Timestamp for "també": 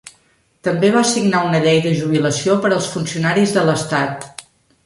0.67-0.89